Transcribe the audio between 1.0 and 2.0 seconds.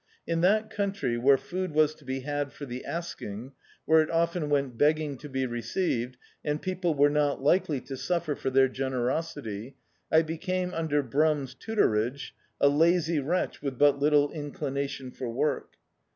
where food was